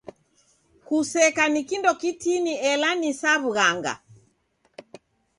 Kuseka 0.87 1.43
ni 1.53 1.61
kindo 1.69 1.91
kitini 2.01 2.53
ela 2.71 2.89
ni 2.99 3.11
sa 3.19 3.31
w'ughanga. 3.41 3.93